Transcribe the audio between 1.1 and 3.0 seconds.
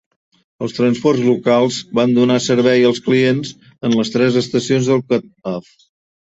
locals van donar servei